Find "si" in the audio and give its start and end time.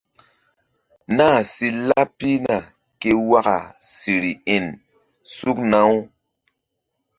1.53-1.67